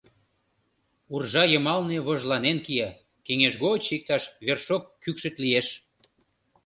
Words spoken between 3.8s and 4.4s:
иктаж